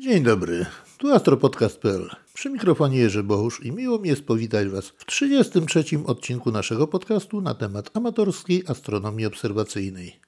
[0.00, 0.66] Dzień dobry,
[0.98, 2.10] tu astropodcast.pl.
[2.34, 5.84] Przy mikrofonie Jerzy Bohusz i miło mi jest powitać Was w 33.
[6.06, 10.20] odcinku naszego podcastu na temat amatorskiej astronomii obserwacyjnej.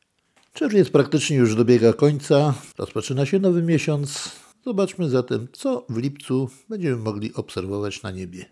[0.53, 4.31] Czerwiec praktycznie już dobiega końca, rozpoczyna się nowy miesiąc.
[4.65, 8.47] Zobaczmy zatem, co w lipcu będziemy mogli obserwować na niebie.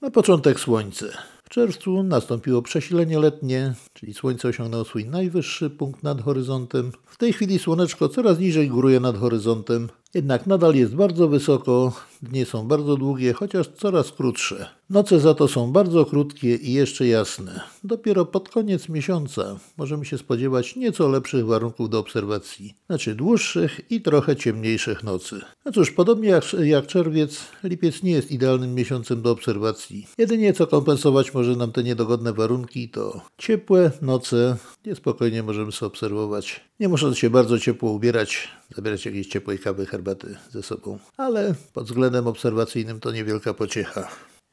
[0.00, 1.12] Na początek Słońce.
[1.44, 6.92] W czerwcu nastąpiło przesilenie letnie, czyli Słońce osiągnęło swój najwyższy punkt nad horyzontem.
[7.06, 12.44] W tej chwili Słoneczko coraz niżej góruje nad horyzontem, jednak nadal jest bardzo wysoko, dni
[12.44, 14.68] są bardzo długie, chociaż coraz krótsze.
[14.90, 17.60] Noce za to są bardzo krótkie i jeszcze jasne.
[17.84, 24.00] Dopiero pod koniec miesiąca możemy się spodziewać nieco lepszych warunków do obserwacji, znaczy dłuższych i
[24.00, 25.40] trochę ciemniejszych nocy.
[25.64, 30.06] No cóż, podobnie jak, jak czerwiec, lipiec nie jest idealnym miesiącem do obserwacji.
[30.18, 35.86] Jedynie co kompensować może nam te niedogodne warunki to ciepłe noce, gdzie spokojnie możemy sobie
[35.86, 36.60] obserwować.
[36.80, 40.98] Nie musząc się bardzo ciepło ubierać, zabierać jakiejś ciepłej kawy, herbaty ze sobą.
[41.16, 44.08] Ale pod względem obserwacyjnym to niewielka pociecha.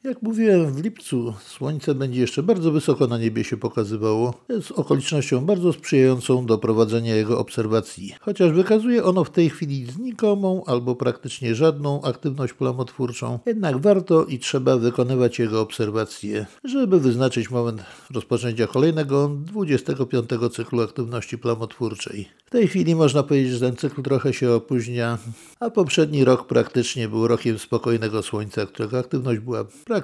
[0.05, 4.33] Jak mówiłem, w lipcu słońce będzie jeszcze bardzo wysoko na niebie się pokazywało.
[4.49, 8.15] Jest okolicznością bardzo sprzyjającą do prowadzenia jego obserwacji.
[8.19, 14.39] Chociaż wykazuje ono w tej chwili znikomą albo praktycznie żadną aktywność plamotwórczą, jednak warto i
[14.39, 17.81] trzeba wykonywać jego obserwacje, żeby wyznaczyć moment
[18.13, 22.29] rozpoczęcia kolejnego 25 cyklu aktywności plamotwórczej.
[22.45, 25.17] W tej chwili można powiedzieć, że ten cykl trochę się opóźnia,
[25.59, 29.94] a poprzedni rok praktycznie był rokiem spokojnego słońca, którego aktywność była praktycznie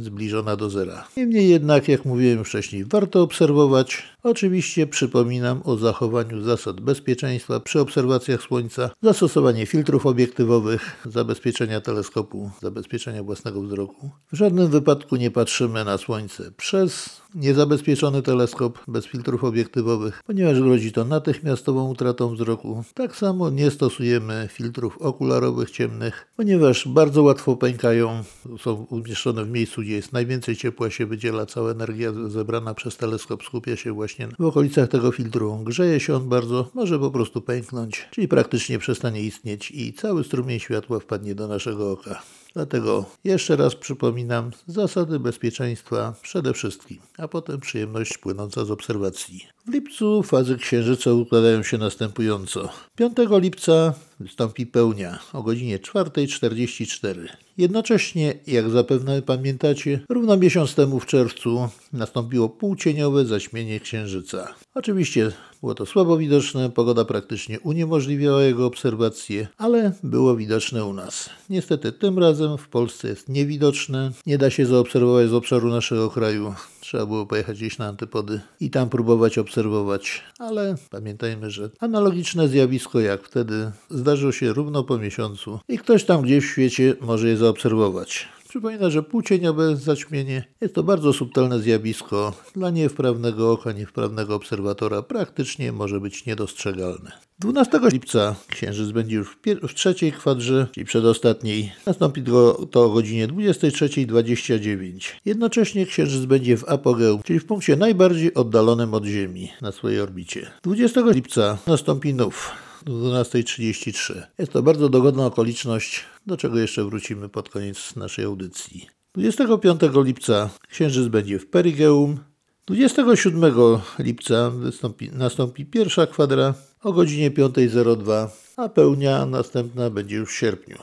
[0.00, 1.08] zbliżona do zera.
[1.16, 4.02] Niemniej jednak, jak mówiłem wcześniej, warto obserwować.
[4.22, 13.22] Oczywiście przypominam o zachowaniu zasad bezpieczeństwa przy obserwacjach Słońca, zastosowanie filtrów obiektywowych, zabezpieczenia teleskopu, zabezpieczenia
[13.22, 14.10] własnego wzroku.
[14.32, 20.92] W żadnym wypadku nie patrzymy na Słońce przez niezabezpieczony teleskop bez filtrów obiektywowych, ponieważ grozi
[20.92, 22.84] to natychmiastową utratą wzroku.
[22.94, 28.24] Tak samo nie stosujemy filtrów okularowych ciemnych, ponieważ bardzo łatwo pękają,
[28.58, 33.42] są umieszczone w miejscu, gdzie jest najwięcej ciepła się wydziela, cała energia zebrana przez teleskop
[33.42, 35.58] skupia się właśnie w okolicach tego filtru.
[35.64, 40.60] Grzeje się on bardzo, może po prostu pęknąć, czyli praktycznie przestanie istnieć i cały strumień
[40.60, 42.22] światła wpadnie do naszego oka.
[42.54, 49.46] Dlatego jeszcze raz przypominam zasady bezpieczeństwa przede wszystkim, a potem przyjemność płynąca z obserwacji.
[49.66, 52.68] W lipcu fazy księżyca układają się następująco.
[52.96, 57.28] 5 lipca wystąpi pełnia o godzinie 4.44.
[57.58, 64.54] Jednocześnie, jak zapewne pamiętacie, równo miesiąc temu w czerwcu nastąpiło półcieniowe zaćmienie księżyca.
[64.74, 71.30] Oczywiście było to słabo widoczne, pogoda praktycznie uniemożliwiała jego obserwację, ale było widoczne u nas.
[71.50, 76.54] Niestety tym razem w Polsce jest niewidoczne, nie da się zaobserwować z obszaru naszego kraju.
[76.90, 83.00] Trzeba było pojechać gdzieś na antypody i tam próbować obserwować, ale pamiętajmy, że analogiczne zjawisko
[83.00, 87.36] jak wtedy zdarzyło się równo po miesiącu i ktoś tam gdzieś w świecie może je
[87.36, 88.28] zaobserwować.
[88.50, 92.32] Przypomina, że półcieniowe zaćmienie jest to bardzo subtelne zjawisko.
[92.54, 97.12] Dla niewprawnego oka, niewprawnego obserwatora praktycznie może być niedostrzegalne.
[97.38, 101.72] 12 lipca księżyc będzie już w, w trzeciej kwadrze, czyli przedostatniej.
[101.86, 105.12] Nastąpi to, to o godzinie 23.29.
[105.24, 110.50] Jednocześnie księżyc będzie w apogeum, czyli w punkcie najbardziej oddalonym od Ziemi na swojej orbicie.
[110.62, 112.69] 20 lipca nastąpi nów.
[112.84, 114.22] 12.33.
[114.38, 118.86] Jest to bardzo dogodna okoliczność, do czego jeszcze wrócimy pod koniec naszej audycji.
[119.14, 122.18] 25 lipca księżyc będzie w perigeum.
[122.66, 123.54] 27
[123.98, 130.78] lipca wystąpi, nastąpi pierwsza kwadra o godzinie 5.02, a pełnia następna będzie już w sierpniu.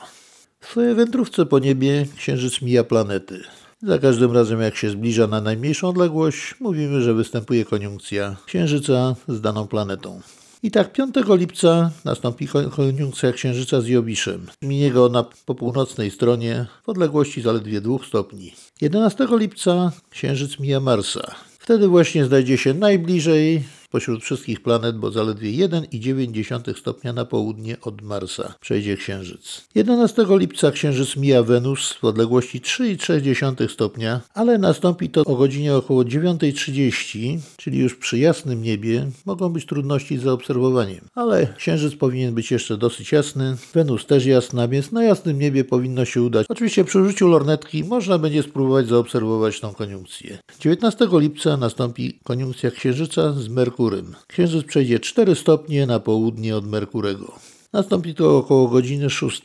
[0.59, 3.41] W swojej wędrówce po niebie księżyc mija planety.
[3.81, 9.41] Za każdym razem, jak się zbliża na najmniejszą odległość, mówimy, że występuje koniunkcja księżyca z
[9.41, 10.21] daną planetą.
[10.67, 14.47] I tak 5 lipca nastąpi koniunkcja Księżyca z Jowiszem.
[14.61, 18.53] Minie go na, po północnej stronie w odległości zaledwie 2 stopni.
[18.81, 21.35] 11 lipca Księżyc mija Marsa.
[21.59, 28.01] Wtedy właśnie znajdzie się najbliżej Pośród wszystkich planet, bo zaledwie 1,9 stopnia na południe od
[28.01, 29.67] Marsa przejdzie Księżyc.
[29.75, 36.03] 11 lipca Księżyc mija Wenus w odległości 3,3 stopnia, ale nastąpi to o godzinie około
[36.03, 41.01] 9.30, czyli już przy jasnym niebie mogą być trudności z zaobserwowaniem.
[41.15, 46.05] Ale Księżyc powinien być jeszcze dosyć jasny, Wenus też jasna, więc na jasnym niebie powinno
[46.05, 46.45] się udać.
[46.49, 50.37] Oczywiście przy użyciu lornetki można będzie spróbować zaobserwować tą koniunkcję.
[50.59, 54.15] 19 lipca nastąpi koniunkcja Księżyca z Merkurem Merkurym.
[54.27, 57.35] Księżyc przejdzie 4 stopnie na południe od Merkurego.
[57.73, 59.41] Nastąpi to około godziny 6.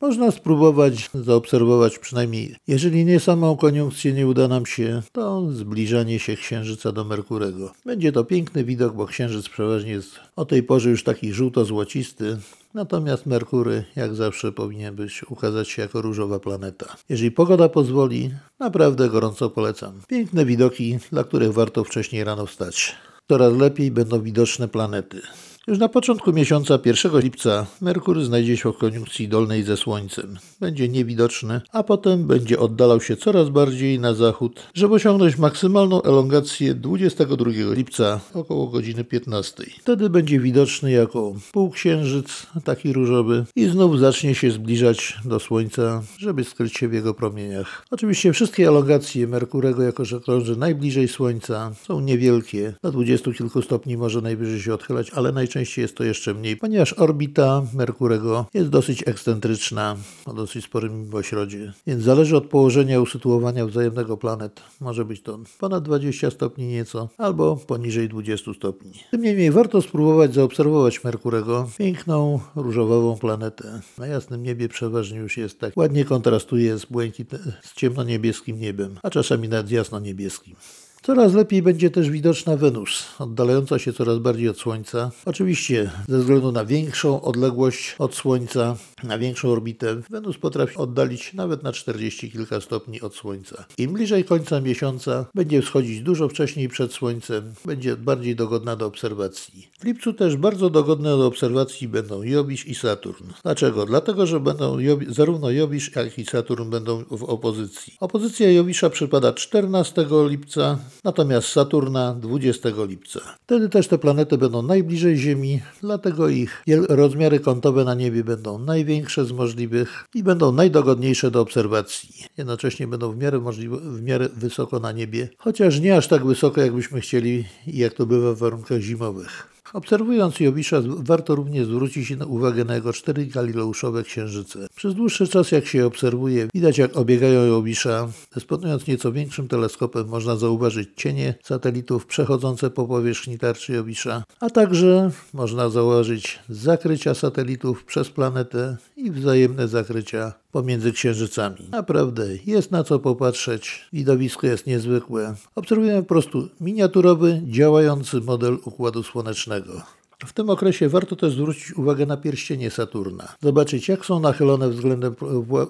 [0.00, 6.36] Można spróbować zaobserwować przynajmniej, jeżeli nie samą koniunkcję nie uda nam się, to zbliżanie się
[6.36, 7.72] Księżyca do Merkurego.
[7.86, 12.36] Będzie to piękny widok, bo Księżyc przeważnie jest o tej porze już taki żółto-złocisty,
[12.74, 16.96] Natomiast Merkury, jak zawsze, powinien być, ukazać się jako różowa planeta.
[17.08, 19.92] Jeżeli pogoda pozwoli, naprawdę gorąco polecam.
[20.08, 22.96] Piękne widoki, dla których warto wcześniej rano wstać.
[23.30, 25.22] Coraz lepiej będą widoczne planety.
[25.70, 30.38] Już na początku miesiąca 1 lipca Merkury znajdzie się w koniunkcji dolnej ze Słońcem.
[30.60, 36.74] Będzie niewidoczny, a potem będzie oddalał się coraz bardziej na zachód, żeby osiągnąć maksymalną elongację
[36.74, 39.64] 22 lipca około godziny 15.
[39.80, 46.44] Wtedy będzie widoczny jako półksiężyc, taki różowy i znów zacznie się zbliżać do Słońca, żeby
[46.44, 47.86] skryć się w jego promieniach.
[47.90, 52.74] Oczywiście wszystkie elongacje Merkurego, jako że krąży najbliżej Słońca, są niewielkie.
[52.82, 56.92] Na 20 kilku stopni może najwyżej się odchylać, ale najczęściej jest to jeszcze mniej, ponieważ
[56.92, 59.96] orbita Merkurego jest dosyć ekscentryczna,
[60.26, 64.60] o dosyć sporym mimośrodzie, więc zależy od położenia usytuowania wzajemnego planet.
[64.80, 68.92] Może być to ponad 20 stopni nieco, albo poniżej 20 stopni.
[69.10, 73.80] Tym niemniej warto spróbować zaobserwować Merkurego, piękną, różową planetę.
[73.98, 77.30] Na jasnym niebie przeważnie już jest tak ładnie kontrastuje z błękit,
[77.62, 80.56] z ciemnoniebieskim niebem, a czasami nawet jasno-niebieskim.
[81.02, 85.10] Coraz lepiej będzie też widoczna Wenus, oddalająca się coraz bardziej od Słońca.
[85.24, 91.62] Oczywiście ze względu na większą odległość od Słońca, na większą orbitę, Wenus potrafi oddalić nawet
[91.62, 93.64] na 40 kilka stopni od Słońca.
[93.78, 99.68] Im bliżej końca miesiąca będzie wschodzić dużo wcześniej przed Słońcem, będzie bardziej dogodna do obserwacji.
[99.80, 103.24] W lipcu też bardzo dogodne do obserwacji będą Jowisz i Saturn.
[103.42, 103.86] Dlaczego?
[103.86, 104.76] Dlatego, że będą
[105.08, 107.96] zarówno Jowisz, jak i Saturn będą w opozycji.
[108.00, 113.20] Opozycja Jowisza przypada 14 lipca, natomiast Saturna 20 lipca.
[113.42, 119.24] Wtedy też te planety będą najbliżej Ziemi, dlatego ich rozmiary kątowe na niebie będą największe
[119.24, 122.24] z możliwych i będą najdogodniejsze do obserwacji.
[122.36, 126.60] Jednocześnie będą w miarę, możliwe, w miarę wysoko na niebie, chociaż nie aż tak wysoko,
[126.60, 129.59] jakbyśmy chcieli i jak to bywa w warunkach zimowych.
[129.72, 134.66] Obserwując Jowisza, warto również zwrócić uwagę na jego cztery galileuszowe księżyce.
[134.74, 138.08] Przez dłuższy czas, jak się obserwuje, widać jak obiegają Jowisza.
[138.34, 145.10] Dysponując nieco większym teleskopem, można zauważyć cienie satelitów przechodzące po powierzchni tarczy Jowisza, a także
[145.34, 151.68] można zauważyć zakrycia satelitów przez planetę i wzajemne zakrycia pomiędzy księżycami.
[151.70, 153.88] Naprawdę jest na co popatrzeć.
[153.92, 155.34] Widowisko jest niezwykłe.
[155.54, 159.82] Obserwujemy po prostu miniaturowy, działający model Układu Słonecznego.
[160.26, 163.34] W tym okresie warto też zwrócić uwagę na pierścienie Saturna.
[163.42, 165.14] Zobaczyć, jak są nachylone względem,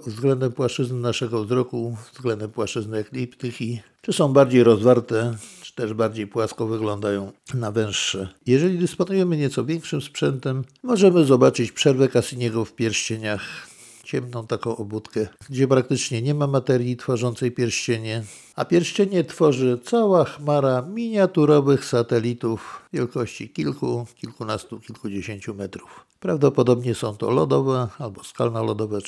[0.07, 6.67] względem płaszczyzny naszego wzroku, względem płaszczyzny ekliptyki, czy są bardziej rozwarte, czy też bardziej płasko
[6.67, 8.29] wyglądają na węższe.
[8.47, 13.70] Jeżeli dysponujemy nieco większym sprzętem, możemy zobaczyć przerwę Cassiniego w pierścieniach
[14.11, 18.23] ciemną taką obudkę, gdzie praktycznie nie ma materii tworzącej pierścienie,
[18.57, 26.10] a pierścienie tworzy cała chmara miniaturowych satelitów wielkości kilku, kilkunastu, kilkudziesięciu metrów.
[26.21, 28.99] Prawdopodobnie są to lodowe albo skalno-lodowe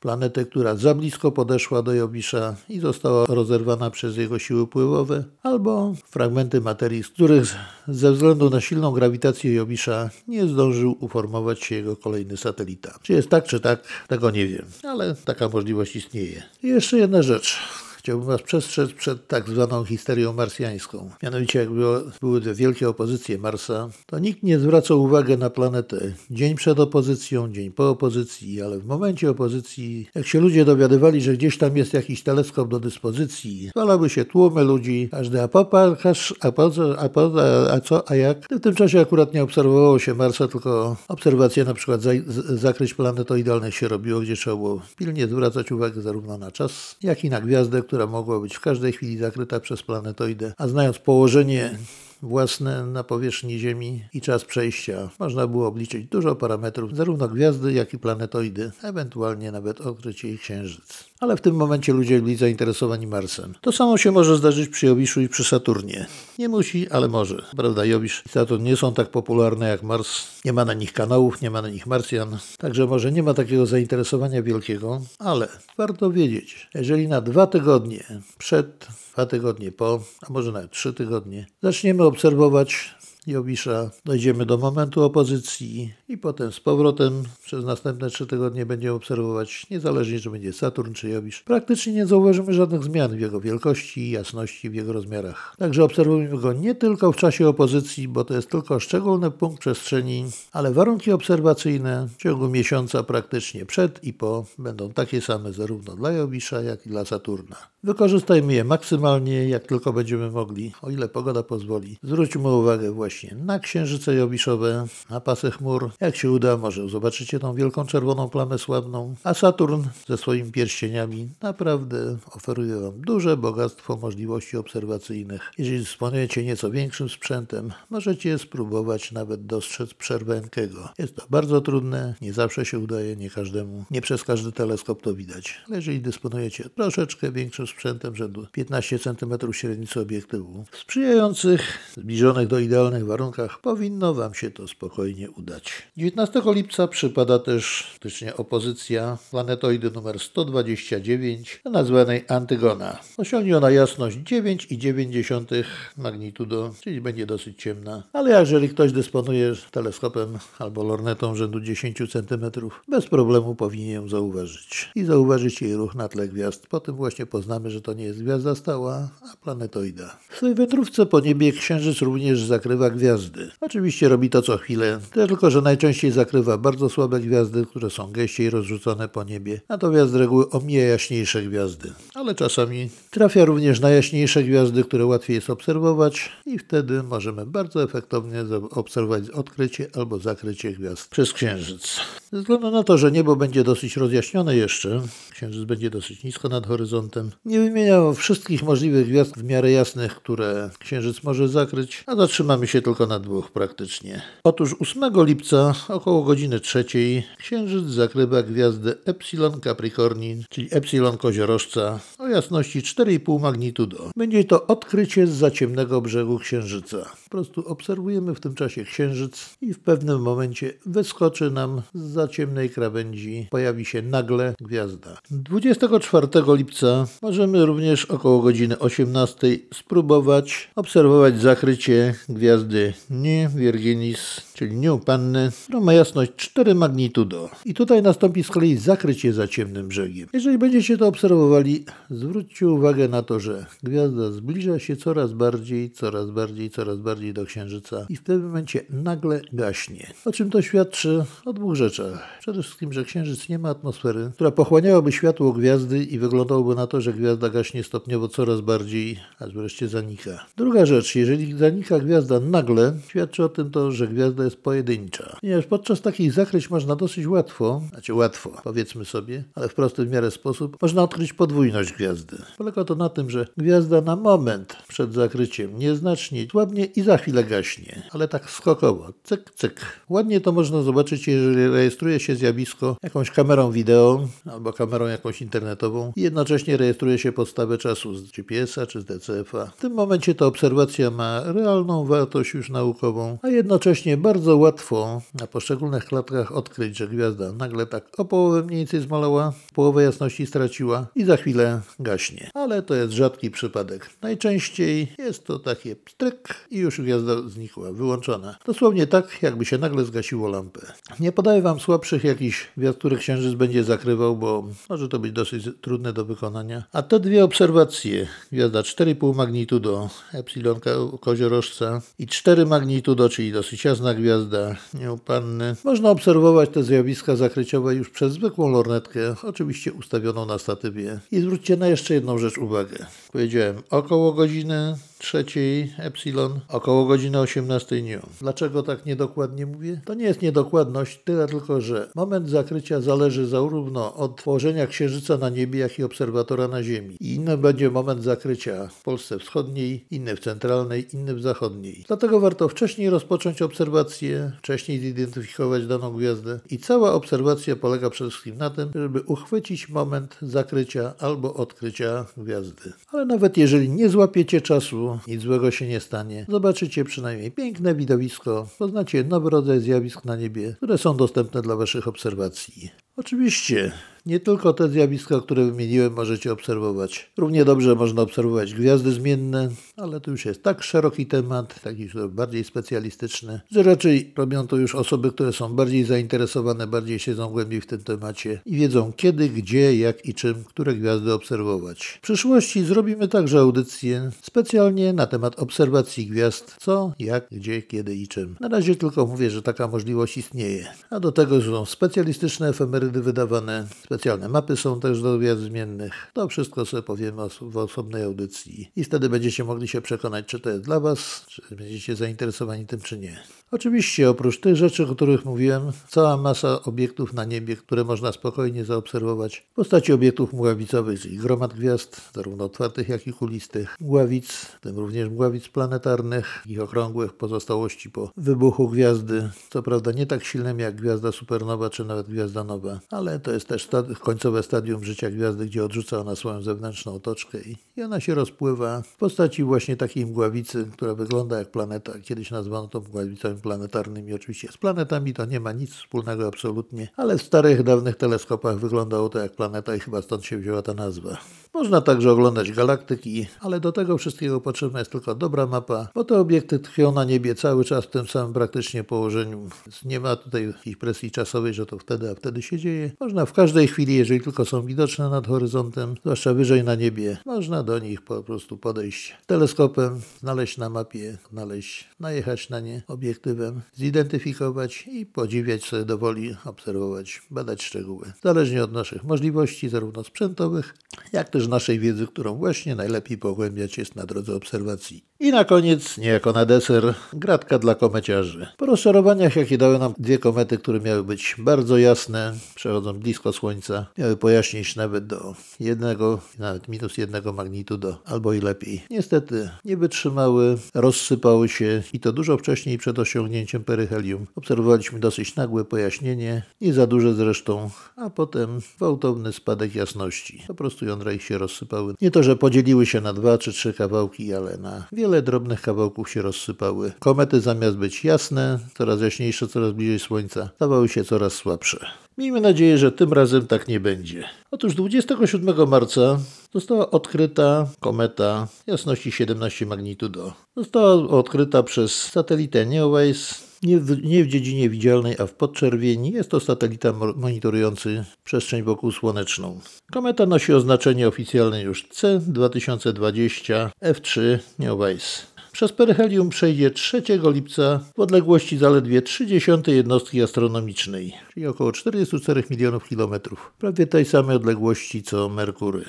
[0.00, 5.94] planety, która za blisko podeszła do Jowisza i została rozerwana przez jego siły pływowe, albo
[6.10, 7.54] fragmenty materii, z których
[7.88, 12.98] ze względu na silną grawitację Jowisza nie zdążył uformować się jego kolejny satelita.
[13.02, 16.42] Czy jest tak, czy tak, tego nie wiem, ale taka możliwość istnieje.
[16.62, 17.58] I jeszcze jedna rzecz.
[18.04, 21.10] Chciałbym Was przestrzec przed tak zwaną histerią marsjańską.
[21.22, 26.12] Mianowicie, jak było, były te wielkie opozycje Marsa, to nikt nie zwracał uwagi na planetę
[26.30, 31.32] dzień przed opozycją, dzień po opozycji, ale w momencie opozycji, jak się ludzie dowiadywali, że
[31.32, 36.52] gdzieś tam jest jakiś teleskop do dyspozycji, zwalały się tłumy ludzi, każdy a popatrz, a
[36.52, 38.46] po co, a, po, a, a co, a jak.
[38.50, 42.10] W tym czasie akurat nie obserwowało się Marsa, tylko obserwacje na przykład za,
[42.48, 47.30] zakryć planetoidalnych się robiło, gdzie trzeba było pilnie zwracać uwagę zarówno na czas, jak i
[47.30, 51.78] na gwiazdę, która mogła być w każdej chwili zakryta przez planetoidę, a znając położenie
[52.24, 55.10] własne na powierzchni Ziemi i czas przejścia.
[55.18, 61.04] Można było obliczyć dużo parametrów, zarówno gwiazdy, jak i planetoidy, ewentualnie nawet odkrycie ich księżyc.
[61.20, 63.54] Ale w tym momencie ludzie byli zainteresowani Marsem.
[63.60, 66.06] To samo się może zdarzyć przy Jowiszu i przy Saturnie.
[66.38, 67.44] Nie musi, ale może.
[67.56, 70.40] Prawda, Jowisz i Saturn nie są tak popularne jak Mars.
[70.44, 72.38] Nie ma na nich kanałów, nie ma na nich Marsjan.
[72.58, 78.04] Także może nie ma takiego zainteresowania wielkiego, ale warto wiedzieć, jeżeli na dwa tygodnie
[78.38, 82.94] przed dwa tygodnie po, a może nawet trzy tygodnie, zaczniemy obserwować
[83.26, 89.66] Jowisza, dojdziemy do momentu opozycji i potem z powrotem przez następne trzy tygodnie będziemy obserwować,
[89.70, 91.42] niezależnie czy będzie Saturn czy Jowisz.
[91.42, 95.54] Praktycznie nie zauważymy żadnych zmian w jego wielkości i jasności w jego rozmiarach.
[95.58, 100.24] Także obserwujemy go nie tylko w czasie opozycji, bo to jest tylko szczególny punkt przestrzeni,
[100.52, 106.12] ale warunki obserwacyjne w ciągu miesiąca praktycznie przed i po będą takie same zarówno dla
[106.12, 107.56] Jowisza, jak i dla Saturna.
[107.82, 111.96] Wykorzystajmy je maksymalnie, jak tylko będziemy mogli, o ile pogoda pozwoli.
[112.02, 115.90] Zwróćmy uwagę właśnie na księżyce jowiszowe, na pasy chmur.
[116.00, 119.14] Jak się uda, może zobaczycie tą wielką czerwoną plamę słabną.
[119.24, 125.52] A Saturn ze swoimi pierścieniami naprawdę oferuje Wam duże bogactwo możliwości obserwacyjnych.
[125.58, 130.88] Jeżeli dysponujecie nieco większym sprzętem, możecie spróbować nawet dostrzec przerwę Enkego.
[130.98, 135.14] Jest to bardzo trudne, nie zawsze się udaje, nie każdemu, nie przez każdy teleskop to
[135.14, 135.60] widać.
[135.66, 143.03] Ale jeżeli dysponujecie troszeczkę większym sprzętem, rzędu 15 cm średnicy obiektywu, sprzyjających, zbliżonych do idealnych
[143.06, 145.82] warunkach, powinno Wam się to spokojnie udać.
[145.96, 152.98] 19 lipca przypada też faktycznie opozycja planetoidy numer 129, nazwanej Antygona.
[153.18, 155.64] Osiągnie ona jasność 9,9
[155.96, 158.02] magnitudo, czyli będzie dosyć ciemna.
[158.12, 162.50] Ale jeżeli ktoś dysponuje teleskopem albo lornetą rzędu 10 cm,
[162.88, 164.90] bez problemu powinien ją zauważyć.
[164.94, 166.66] I zauważyć jej ruch na tle gwiazd.
[166.66, 170.18] Po tym właśnie poznamy, że to nie jest gwiazda stała, a planetoida.
[170.30, 173.50] W swojej wędrówce po niebie Księżyc również zakrywa gwiazdy.
[173.60, 178.50] Oczywiście robi to co chwilę, tylko że najczęściej zakrywa bardzo słabe gwiazdy, które są gęściej
[178.50, 181.92] rozrzucone po niebie, natomiast z reguły omija jaśniejsze gwiazdy.
[182.14, 187.82] Ale czasami trafia również na jaśniejsze gwiazdy, które łatwiej jest obserwować i wtedy możemy bardzo
[187.82, 192.00] efektownie obserwować odkrycie albo zakrycie gwiazd przez Księżyc.
[192.32, 196.66] Ze względu na to, że niebo będzie dosyć rozjaśnione jeszcze, Księżyc będzie dosyć nisko nad
[196.66, 202.66] horyzontem, nie wymieniało wszystkich możliwych gwiazd w miarę jasnych, które Księżyc może zakryć, a zatrzymamy
[202.66, 204.22] się tylko na dwóch praktycznie.
[204.44, 212.28] Otóż 8 lipca około godziny trzeciej Księżyc zakrywa gwiazdę Epsilon Capricorni, czyli Epsilon Koziorożca o
[212.28, 214.10] jasności 4,5 magnitudo.
[214.16, 217.10] Będzie to odkrycie z zaciemnego brzegu Księżyca.
[217.24, 222.70] Po prostu obserwujemy w tym czasie Księżyc i w pewnym momencie wyskoczy nam z zaciemnej
[222.70, 225.18] krawędzi, pojawi się nagle gwiazda.
[225.30, 232.63] 24 lipca możemy również około godziny 18 spróbować obserwować zakrycie gwiazdy
[233.10, 234.18] Nie Virginis,
[234.54, 237.50] czyli Nie Panny, która ma jasność 4 magnitudo.
[237.64, 240.28] I tutaj nastąpi z kolei zakrycie za ciemnym brzegiem.
[240.32, 246.30] Jeżeli będziecie to obserwowali, zwróćcie uwagę na to, że gwiazda zbliża się coraz bardziej, coraz
[246.30, 250.12] bardziej, coraz bardziej do Księżyca i w tym momencie nagle gaśnie.
[250.24, 251.24] O czym to świadczy?
[251.44, 252.38] O dwóch rzeczach.
[252.40, 257.00] Przede wszystkim, że Księżyc nie ma atmosfery, która pochłaniałaby światło gwiazdy i wyglądałoby na to,
[257.00, 260.46] że gwiazda gaśnie stopniowo coraz bardziej, aż wreszcie zanika.
[260.56, 265.36] Druga rzecz, jeżeli zanika gwiazda nagle, świadczy o tym to, że gwiazda jest pojedyncza.
[265.40, 270.10] Ponieważ podczas takich zakryć można dosyć łatwo, znaczy łatwo, powiedzmy sobie, ale w prosty w
[270.10, 272.36] miarę sposób, można odkryć podwójność gwiazdy.
[272.58, 277.44] Polega to na tym, że gwiazda na moment przed zakryciem nieznacznie słabnie i za chwilę
[277.44, 279.80] gaśnie, ale tak skokowo, cyk, cyk.
[280.08, 286.12] Ładnie to można zobaczyć, jeżeli rejestruje się zjawisko jakąś kamerą wideo albo kamerą jakąś internetową
[286.16, 289.66] i jednocześnie rejestruje się podstawę czasu z GPS-a czy z DCF-a.
[289.66, 295.46] W tym momencie ta obserwacja ma realną wartość już naukową, a jednocześnie bardzo łatwo na
[295.46, 301.06] poszczególnych klatkach odkryć, że gwiazda nagle tak o połowę mniej więcej zmalała, połowę jasności straciła
[301.14, 302.50] i za chwilę gaśnie.
[302.54, 304.10] Ale to jest rzadki przypadek.
[304.22, 308.56] Najczęściej jest to takie pstryk i już gwiazda znikła, wyłączona.
[308.66, 310.80] Dosłownie tak, jakby się nagle zgasiło lampę.
[311.20, 315.68] Nie podaję Wam słabszych jakichś gwiazd, których Księżyc będzie zakrywał, bo może to być dosyć
[315.80, 316.84] trudne do wykonania.
[316.92, 320.80] A te dwie obserwacje, gwiazda 4,5 magnitudo, Epsilon
[321.20, 328.10] Koziorożca i 4 magnitudo, czyli dosyć jasna gwiazda, nieupanny, można obserwować te zjawiska zakryciowe już
[328.10, 331.18] przez zwykłą lornetkę, oczywiście ustawioną na statywie.
[331.32, 333.06] I zwróćcie na jeszcze jedną rzecz uwagę.
[333.32, 338.20] Powiedziałem około godziny trzeciej Epsilon, około godziny 18 dniu.
[338.40, 340.00] Dlaczego tak niedokładnie mówię?
[340.04, 345.48] To nie jest niedokładność, tyle tylko, że moment zakrycia zależy zarówno od położenia Księżyca na
[345.48, 347.16] niebie, jak i obserwatora na Ziemi.
[347.20, 352.04] I inny będzie moment zakrycia w Polsce Wschodniej, inny w centralnej, inny w zachodniej.
[352.06, 358.56] Dlatego warto wcześniej rozpocząć obserwację, wcześniej zidentyfikować daną gwiazdę i cała obserwacja polega przede wszystkim
[358.56, 362.92] na tym, żeby uchwycić moment zakrycia albo odkrycia gwiazdy.
[363.12, 366.46] Ale nawet jeżeli nie złapiecie czasu, nic złego się nie stanie.
[366.48, 372.08] Zobaczycie przynajmniej piękne widowisko, poznacie nowy rodzaj zjawisk na niebie, które są dostępne dla Waszych
[372.08, 372.90] obserwacji.
[373.16, 373.92] Oczywiście,
[374.26, 377.30] nie tylko te zjawiska, które wymieniłem, możecie obserwować.
[377.36, 382.64] Równie dobrze można obserwować gwiazdy zmienne, ale to już jest tak szeroki temat, taki bardziej
[382.64, 387.86] specjalistyczny, że raczej robią to już osoby, które są bardziej zainteresowane, bardziej siedzą głębiej w
[387.86, 392.18] tym temacie i wiedzą kiedy, gdzie, jak i czym, które gwiazdy obserwować.
[392.18, 398.28] W przyszłości zrobimy także audycję specjalnie na temat obserwacji gwiazd, co, jak, gdzie, kiedy i
[398.28, 398.56] czym.
[398.60, 403.86] Na razie tylko mówię, że taka możliwość istnieje, a do tego są specjalistyczne efemerydy wydawane,
[404.14, 406.12] Specjalne mapy są też do gwiazd zmiennych.
[406.32, 408.90] To wszystko sobie powiemy w osobnej audycji.
[408.96, 413.00] I wtedy będziecie mogli się przekonać, czy to jest dla Was, czy będziecie zainteresowani tym,
[413.00, 413.42] czy nie.
[413.70, 418.84] Oczywiście, oprócz tych rzeczy, o których mówiłem, cała masa obiektów na niebie, które można spokojnie
[418.84, 424.80] zaobserwować w postaci obiektów mgławicowych, czyli gromad gwiazd, zarówno otwartych, jak i kulistych, mgławic, w
[424.80, 429.50] tym również mgławic planetarnych, ich okrągłych pozostałości po wybuchu gwiazdy.
[429.70, 433.68] Co prawda nie tak silnym jak gwiazda supernowa, czy nawet gwiazda nowa, ale to jest
[433.68, 437.58] też sta- końcowe stadium życia gwiazdy, gdzie odrzuca ona swoją zewnętrzną otoczkę
[437.96, 442.12] i, ona się rozpływa w postaci właśnie takiej mgławicy, która wygląda jak planeta.
[442.22, 444.34] Kiedyś nazwano to mgławicami planetarnymi.
[444.34, 449.28] Oczywiście z planetami to nie ma nic wspólnego absolutnie, ale w starych, dawnych teleskopach wyglądało
[449.28, 451.38] to jak planeta i chyba stąd się wzięła ta nazwa.
[451.74, 456.38] Można także oglądać galaktyki, ale do tego wszystkiego potrzebna jest tylko dobra mapa, bo te
[456.38, 459.60] obiekty tkwią na niebie cały czas w tym samym praktycznie położeniu.
[459.60, 463.10] Więc nie ma tutaj jakiejś presji czasowej, że to wtedy, a wtedy się dzieje.
[463.20, 467.82] Można w każdej chwili, jeżeli tylko są widoczne nad horyzontem, zwłaszcza wyżej na niebie, można
[467.82, 475.08] do nich po prostu podejść teleskopem, znaleźć na mapie, znaleźć, najechać na nie obiektywem, zidentyfikować
[475.12, 478.32] i podziwiać sobie dowoli, obserwować, badać szczegóły.
[478.42, 480.94] Zależnie od naszych możliwości, zarówno sprzętowych,
[481.32, 485.24] jak też naszej wiedzy, którą właśnie najlepiej pogłębiać jest na drodze obserwacji.
[485.40, 488.66] I na koniec, niejako na deser, gratka dla komeciarzy.
[488.76, 494.06] Po rozczarowaniach, jakie dały nam dwie komety, które miały być bardzo jasne, przechodzą blisko Słońca,
[494.18, 499.02] miały pojaśnić nawet do jednego, nawet minus jednego magnitudo, albo i lepiej.
[499.10, 504.46] Niestety nie wytrzymały, rozsypały się i to dużo wcześniej przed osiągnięciem peryhelium.
[504.56, 510.62] Obserwowaliśmy dosyć nagłe pojaśnienie, nie za duże zresztą, a potem gwałtowny spadek jasności.
[510.66, 512.14] Po prostu jądra ich się rozsypały.
[512.20, 516.30] Nie to, że podzieliły się na dwa czy trzy kawałki, ale na wiele drobnych kawałków
[516.30, 517.12] się rozsypały.
[517.18, 522.06] Komety zamiast być jasne, coraz jaśniejsze, coraz bliżej Słońca, stawały się coraz słabsze.
[522.38, 524.44] Miejmy nadzieję, że tym razem tak nie będzie.
[524.70, 526.38] Otóż 27 marca
[526.74, 530.52] została odkryta kometa jasności 17 magnitudo.
[530.76, 536.30] Została odkryta przez satelitę Neowise nie w, nie w dziedzinie widzialnej, a w podczerwieni.
[536.32, 539.80] Jest to satelita mo- monitorujący przestrzeń wokół słoneczną.
[540.12, 545.42] Kometa nosi oznaczenie oficjalne już C2020 F3 Neowise.
[545.74, 547.22] Przez peryhelium przejdzie 3
[547.54, 554.56] lipca w odległości zaledwie 30 jednostki astronomicznej, czyli około 44 milionów kilometrów, prawie tej samej
[554.56, 556.04] odległości co Merkury.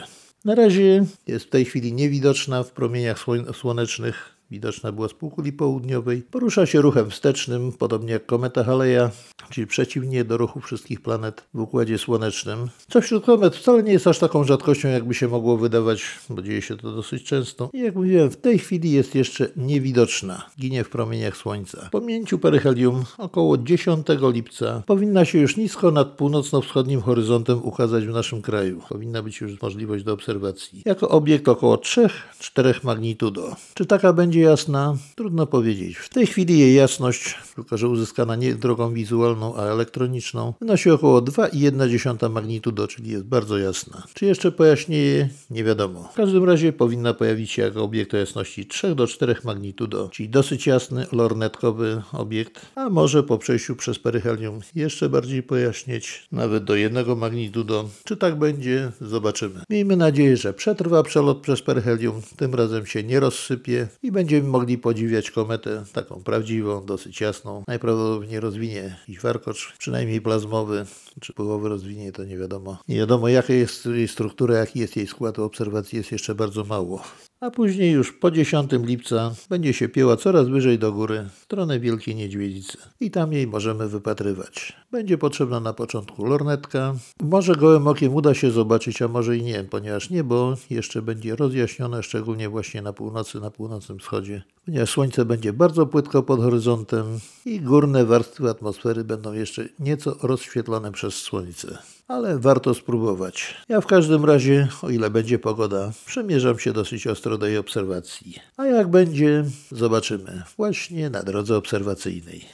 [0.46, 4.35] Na razie jest w tej chwili niewidoczna w promieniach słonecznych.
[4.52, 6.22] Widoczna była z półkuli południowej.
[6.22, 9.12] Porusza się ruchem wstecznym, podobnie jak kometa Haleja,
[9.50, 12.70] czyli przeciwnie do ruchu wszystkich planet w Układzie Słonecznym.
[12.90, 16.62] Co wśród komet wcale nie jest aż taką rzadkością, jakby się mogło wydawać, bo dzieje
[16.62, 17.70] się to dosyć często.
[17.74, 20.46] I jak mówiłem, w tej chwili jest jeszcze niewidoczna.
[20.60, 21.90] Ginie w promieniach Słońca.
[21.92, 28.14] Po minięciu peryhelium około 10 lipca powinna się już nisko nad północno-wschodnim horyzontem ukazać w
[28.14, 28.82] naszym kraju.
[28.90, 30.82] Powinna być już możliwość do obserwacji.
[30.86, 33.56] Jako obiekt około 3-4 magnitudo.
[33.74, 34.98] Czy taka będzie jasna?
[35.16, 35.98] Trudno powiedzieć.
[35.98, 41.22] W tej chwili jej jasność, tylko że uzyskana nie drogą wizualną, a elektroniczną, wynosi około
[41.22, 44.04] 2,1 magnitudo, czyli jest bardzo jasna.
[44.14, 45.30] Czy jeszcze pojaśnieje?
[45.50, 46.10] Nie wiadomo.
[46.14, 50.30] W każdym razie powinna pojawić się jako obiekt o jasności 3 do 4 magnitudo, czyli
[50.30, 56.76] dosyć jasny, lornetkowy obiekt, a może po przejściu przez peryhelium jeszcze bardziej pojaśnieć, nawet do
[56.76, 57.90] 1 magnitudo.
[58.04, 58.92] Czy tak będzie?
[59.02, 59.62] Zobaczymy.
[59.70, 64.78] Miejmy nadzieję, że przetrwa przelot przez peryhelium, tym razem się nie rozsypie i będziemy mogli
[64.78, 67.64] podziwiać kometę taką prawdziwą, dosyć jasną.
[67.68, 70.86] Najprawdopodobniej rozwinie jakiś warkocz, przynajmniej plazmowy,
[71.22, 72.78] czy połowy rozwinie, to nie wiadomo.
[72.88, 77.04] Nie wiadomo jaka jest jej struktura, jaki jest jej skład, obserwacji jest jeszcze bardzo mało.
[77.40, 81.80] A później już po 10 lipca będzie się pieła coraz wyżej do góry, w stronę
[81.80, 82.78] Wielkiej Niedźwiedzicy.
[83.00, 84.74] I tam jej możemy wypatrywać.
[84.92, 86.96] Będzie potrzebna na początku lornetka.
[87.22, 92.04] Może gołym okiem uda się zobaczyć, a może i nie, ponieważ niebo jeszcze będzie rozjaśnione,
[92.04, 94.44] szczególnie właśnie na północy, na północnym wschodzie.
[94.66, 100.92] Ponieważ słońce będzie bardzo płytko pod horyzontem i górne warstwy atmosfery będą jeszcze nieco rozświetlone
[100.92, 103.56] przez słońce ale warto spróbować.
[103.70, 108.36] Ja w każdym razie, o ile będzie pogoda, przemierzam się dosyć ostro do jej obserwacji.
[108.58, 112.46] A jak będzie, zobaczymy właśnie na drodze obserwacyjnej.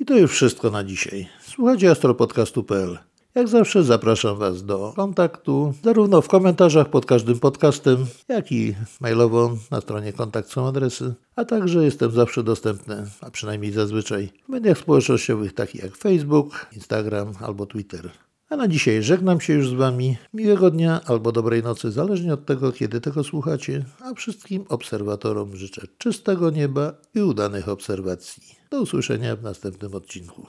[0.00, 1.28] I to już wszystko na dzisiaj.
[1.42, 2.98] Słuchajcie astropodcastu.pl.
[3.38, 9.56] Jak zawsze zapraszam Was do kontaktu, zarówno w komentarzach pod każdym podcastem, jak i mailowo
[9.70, 14.78] na stronie kontakt są adresy, a także jestem zawsze dostępny, a przynajmniej zazwyczaj, w mediach
[14.78, 18.10] społecznościowych takich jak Facebook, Instagram albo Twitter.
[18.48, 20.16] A na dzisiaj żegnam się już z Wami.
[20.34, 25.86] Miłego dnia albo dobrej nocy, zależnie od tego, kiedy tego słuchacie, a wszystkim obserwatorom życzę
[25.98, 28.42] czystego nieba i udanych obserwacji.
[28.70, 30.46] Do usłyszenia w następnym odcinku.